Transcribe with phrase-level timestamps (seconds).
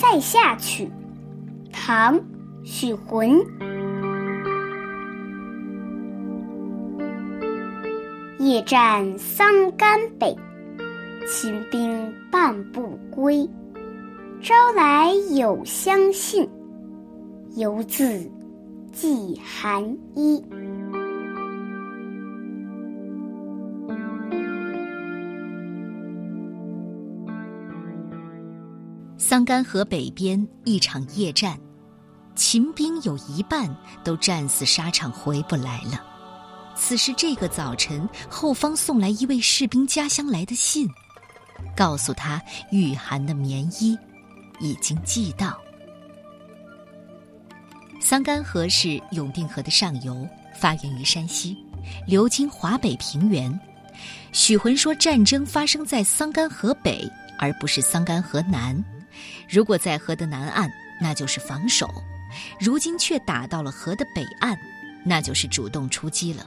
[0.00, 0.84] 塞下曲》，
[1.70, 2.18] 唐·
[2.64, 3.38] 许浑。
[8.38, 10.34] 夜战桑干北，
[11.28, 13.46] 秦兵半不归。
[14.40, 16.48] 朝来有相信，
[17.56, 18.26] 犹自
[18.92, 20.42] 寄寒衣。
[29.20, 31.60] 桑干河北边一场夜战，
[32.34, 33.68] 秦兵有一半
[34.02, 36.02] 都战死沙场，回不来了。
[36.74, 40.88] 此时这个早晨，后方送来一位士兵家乡来的信，
[41.76, 42.40] 告诉他
[42.72, 43.96] 御寒的棉衣
[44.58, 45.60] 已经寄到。
[48.00, 50.26] 桑干河是永定河的上游，
[50.58, 51.54] 发源于山西，
[52.06, 53.60] 流经华北平原。
[54.32, 57.06] 许浑说，战争发生在桑干河北，
[57.38, 58.82] 而不是桑干河南。
[59.48, 61.86] 如果在河的南岸，那就是防守；
[62.58, 64.58] 如今却打到了河的北岸，
[65.04, 66.46] 那就是主动出击了。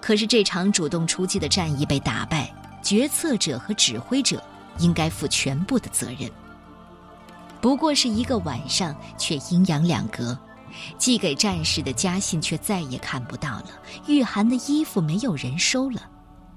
[0.00, 4.42] 可是这场主动出击的战役被打败，决策者和指挥者
[4.78, 6.30] 应该负全部的责任。
[7.60, 10.38] 不过是一个晚上，却阴阳两隔，
[10.98, 13.70] 寄给战士的家信却再也看不到了，
[14.06, 16.02] 御寒的衣服没有人收了，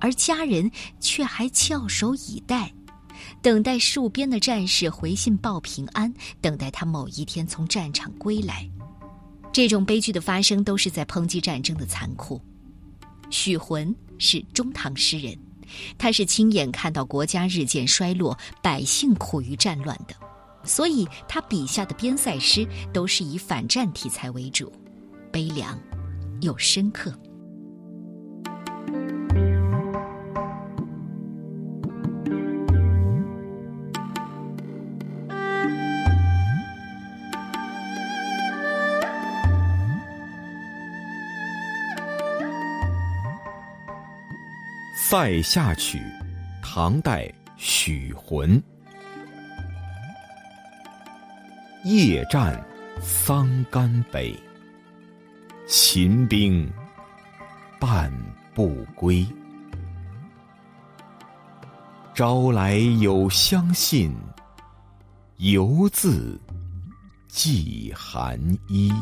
[0.00, 0.68] 而家人
[0.98, 2.72] 却还翘首以待。
[3.40, 8.68] 等待戍边的战士回信报平安，等待他某一天从战场归来。
[9.52, 12.40] 这种悲剧的发生，都是在抨击战争的残酷。
[13.30, 15.36] 许浑是中唐诗人，
[15.96, 20.14] 他是亲眼看到国家日渐衰落、百姓苦于战乱的，
[20.64, 24.72] 所以他笔下的边塞诗都是以反战题材为主，
[25.32, 25.78] 悲凉
[26.40, 27.10] 又深刻。
[45.00, 45.96] 《塞下曲》，
[46.60, 48.60] 唐代许浑。
[51.84, 52.60] 夜战
[53.00, 54.36] 桑干北，
[55.68, 56.68] 秦兵
[57.78, 58.12] 半
[58.52, 59.24] 不归。
[62.12, 64.12] 朝来有相信，
[65.36, 66.38] 犹自
[67.28, 68.36] 寄寒
[68.66, 68.92] 衣。